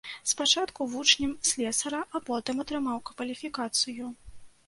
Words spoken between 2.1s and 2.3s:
а